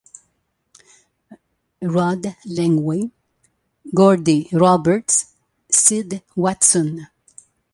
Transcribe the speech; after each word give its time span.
Rod 1.83 2.23
Langway, 2.47 3.11
Gordie 3.93 4.49
Roberts, 4.51 5.35
Sid 5.69 6.23
Watson. 6.35 7.05